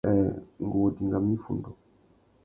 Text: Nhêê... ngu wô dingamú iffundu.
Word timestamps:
Nhêê... 0.15 0.31
ngu 0.63 0.77
wô 0.81 0.87
dingamú 0.95 1.31
iffundu. 1.37 1.71